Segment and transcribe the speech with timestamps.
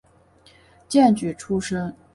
[0.89, 1.95] 荐举出身。